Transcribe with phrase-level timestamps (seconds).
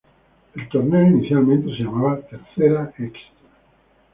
[0.55, 3.21] El torneo inicialmente se llamaba Tercera Extra".